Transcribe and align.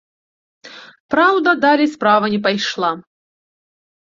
Праўда, 1.15 1.49
далей 1.67 1.91
справа 1.95 2.25
не 2.37 2.41
пайшла. 2.49 2.91